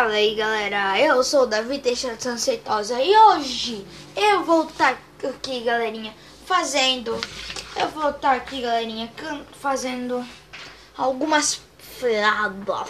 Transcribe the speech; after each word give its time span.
Fala 0.00 0.14
aí 0.14 0.34
galera, 0.34 0.98
eu 0.98 1.22
sou 1.22 1.42
o 1.42 1.46
Davi 1.46 1.78
Teixeira 1.78 2.16
de 2.16 2.22
Sanceitosa 2.22 2.98
e 3.02 3.14
hoje 3.14 3.86
eu 4.16 4.42
vou 4.44 4.66
estar 4.66 4.98
aqui 5.22 5.60
galerinha 5.60 6.14
fazendo, 6.46 7.20
eu 7.76 7.86
vou 7.90 8.08
estar 8.08 8.32
aqui 8.32 8.62
galerinha 8.62 9.12
fazendo 9.60 10.26
algumas 10.96 11.60
fradas. 11.78 12.88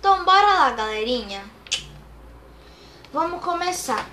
Então 0.00 0.24
bora 0.24 0.46
lá 0.46 0.70
galerinha, 0.70 1.44
vamos 3.12 3.44
começar. 3.44 4.08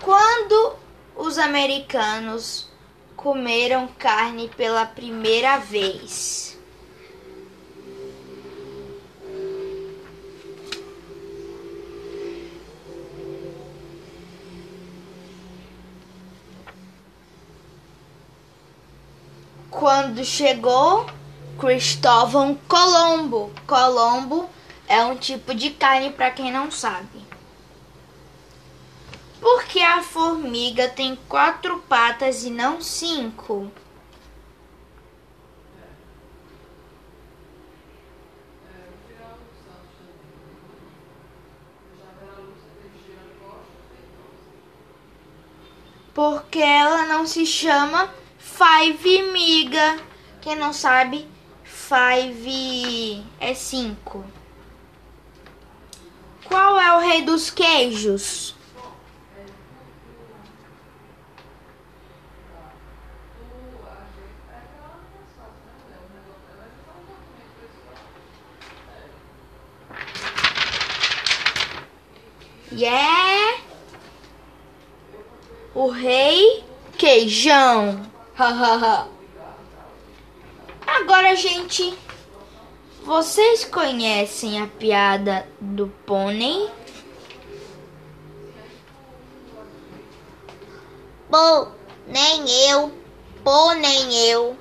Quando 0.00 0.76
os 1.16 1.36
americanos 1.36 2.70
comeram 3.16 3.88
carne 3.98 4.48
pela 4.56 4.86
primeira 4.86 5.58
vez? 5.58 6.45
Quando 19.78 20.24
chegou 20.24 21.06
Cristóvão 21.60 22.58
Colombo. 22.66 23.52
Colombo 23.66 24.48
é 24.88 25.02
um 25.04 25.14
tipo 25.16 25.54
de 25.54 25.70
carne 25.70 26.10
para 26.10 26.30
quem 26.30 26.50
não 26.50 26.70
sabe. 26.70 27.26
Por 29.38 29.64
que 29.64 29.82
a 29.82 30.02
formiga 30.02 30.88
tem 30.88 31.14
quatro 31.28 31.78
patas 31.80 32.42
e 32.44 32.50
não 32.50 32.80
cinco? 32.80 33.70
Porque 46.14 46.60
ela 46.60 47.04
não 47.04 47.26
se 47.26 47.44
chama 47.44 48.10
Five 48.56 49.22
miga. 49.32 49.98
Quem 50.40 50.56
não 50.56 50.72
sabe, 50.72 51.28
five 51.62 53.22
é 53.38 53.52
cinco. 53.52 54.24
Qual 56.46 56.80
é 56.80 56.96
o 56.96 57.00
rei 57.00 57.20
dos 57.20 57.50
queijos? 57.50 58.54
Yeah! 72.72 73.60
O 75.74 75.88
rei 75.90 76.64
queijão. 76.96 78.15
Agora, 80.86 81.34
gente, 81.34 81.96
vocês 83.02 83.64
conhecem 83.64 84.60
a 84.60 84.66
piada 84.66 85.48
do 85.58 85.88
pônei? 86.04 86.68
Pô, 91.30 91.68
nem 92.06 92.68
eu. 92.68 92.92
Pô, 93.42 93.72
nem 93.72 94.28
eu. 94.28 94.54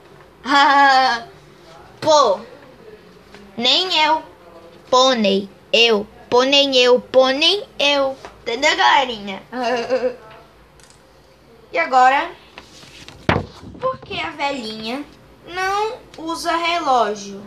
Pô, 2.00 2.40
nem 3.58 4.06
eu. 4.06 4.24
Pônei, 4.90 5.50
eu. 5.74 6.08
Pônei 6.30 6.72
eu, 6.78 7.02
pônei 7.02 7.68
eu. 7.78 8.16
Entendeu, 8.42 8.78
galerinha? 8.78 9.44
e 11.74 11.78
agora? 11.78 12.45
Que 14.06 14.22
a 14.22 14.30
velhinha 14.30 15.04
não 15.48 15.98
usa 16.16 16.56
relógio? 16.56 17.42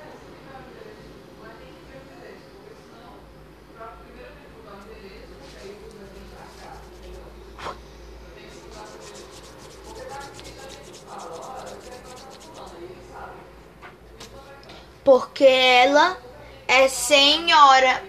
Porque 15.05 15.45
ela 15.45 16.19
é 16.67 16.89
senhora. 16.89 18.03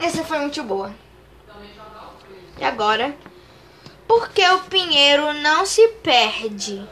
Essa 0.00 0.24
foi 0.24 0.40
muito 0.40 0.64
boa. 0.64 0.92
E 2.60 2.64
agora? 2.64 3.16
Por 4.06 4.28
que 4.28 4.46
o 4.46 4.60
pinheiro 4.64 5.32
não 5.32 5.64
se 5.64 5.88
perde? 6.02 6.86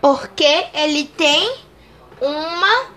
Porque 0.00 0.66
ele 0.74 1.04
tem 1.04 1.56
uma 2.20 2.90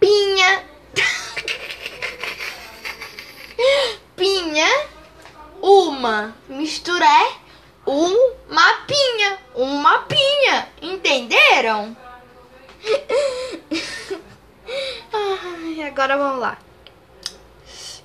pinha. 0.00 0.64
pinha 4.16 4.99
uma. 5.62 6.34
Mistura 6.48 7.04
é 7.04 7.32
um 7.86 8.34
mapinha. 8.48 9.38
Um 9.54 9.74
mapinha. 9.76 10.68
Entenderam? 10.82 11.96
Ai, 15.12 15.82
agora 15.82 16.16
vamos 16.16 16.40
lá. 16.40 16.58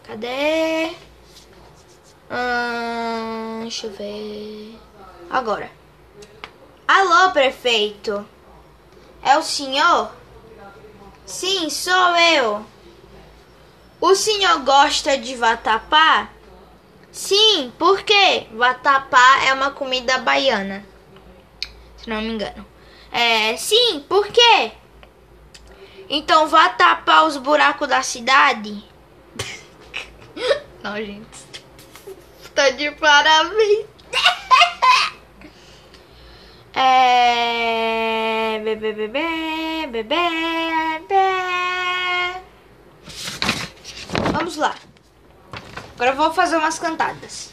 Cadê? 0.03 0.91
Hum, 2.29 3.61
deixa 3.61 3.87
eu 3.87 3.91
ver. 3.93 4.79
Agora. 5.29 5.71
Alô, 6.87 7.31
prefeito. 7.31 8.25
É 9.23 9.37
o 9.37 9.43
senhor? 9.43 10.11
Sim, 11.25 11.69
sou 11.69 12.15
eu. 12.15 12.65
O 13.99 14.13
senhor 14.13 14.59
gosta 14.59 15.17
de 15.17 15.35
vatapá? 15.35 16.29
Sim, 17.15 17.71
por 17.79 18.03
quê? 18.03 18.45
Vatapá 18.51 19.45
é 19.45 19.53
uma 19.53 19.71
comida 19.71 20.17
baiana. 20.17 20.85
Se 21.95 22.09
não 22.09 22.21
me 22.21 22.27
engano. 22.27 22.67
É, 23.09 23.55
sim, 23.55 24.01
por 24.01 24.27
quê? 24.27 24.73
Então 26.09 26.49
vá 26.49 26.67
tapar 26.67 27.25
os 27.25 27.37
buracos 27.37 27.87
da 27.87 28.03
cidade? 28.03 28.83
não, 30.83 30.97
gente. 30.97 31.45
Tá 32.53 32.69
de 32.71 32.91
parabéns. 32.91 33.85
é. 36.75 38.59
Bebê, 38.61 38.91
bebê, 38.91 39.87
bebê. 39.87 40.15
Vamos 44.33 44.57
lá. 44.57 44.75
Agora 45.95 46.11
eu 46.11 46.17
vou 46.17 46.33
fazer 46.33 46.57
umas 46.57 46.77
cantadas. 46.77 47.51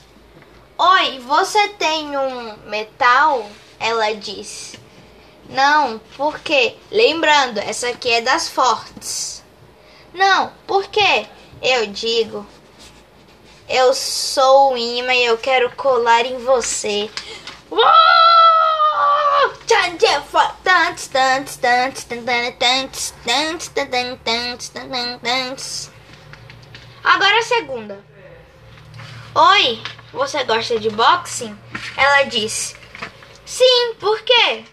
Oi, 0.76 1.20
você 1.20 1.68
tem 1.68 2.16
um 2.16 2.56
metal? 2.66 3.48
Ela 3.78 4.16
diz. 4.16 4.74
Não, 5.48 6.00
por 6.16 6.40
quê? 6.40 6.76
Lembrando, 6.90 7.58
essa 7.58 7.90
aqui 7.90 8.10
é 8.10 8.20
das 8.20 8.48
fortes. 8.48 9.44
Não, 10.12 10.52
por 10.66 10.88
quê? 10.88 11.28
Eu 11.62 11.86
digo. 11.86 12.44
Eu 13.68 13.94
sou 13.94 14.72
o 14.72 14.76
imã 14.76 15.14
e 15.14 15.24
eu 15.24 15.38
quero 15.38 15.70
colar 15.76 16.26
em 16.26 16.38
você. 16.38 17.08
Agora 27.04 27.38
a 27.38 27.42
segunda. 27.42 28.12
Oi, 29.34 29.80
você 30.12 30.44
gosta 30.44 30.78
de 30.78 30.90
boxing? 30.90 31.58
Ela 31.96 32.24
disse: 32.24 32.76
Sim, 33.46 33.94
por 33.98 34.20
quê? 34.20 34.64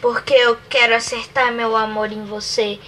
Porque 0.00 0.34
eu 0.34 0.58
quero 0.68 0.96
acertar 0.96 1.52
meu 1.52 1.76
amor 1.76 2.10
em 2.10 2.24
você. 2.24 2.80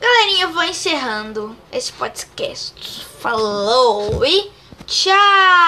Galerinha, 0.00 0.44
eu 0.44 0.52
vou 0.52 0.62
encerrando 0.62 1.56
esse 1.72 1.92
podcast. 1.92 3.04
Falou 3.20 4.24
e 4.24 4.48
tchau! 4.86 5.60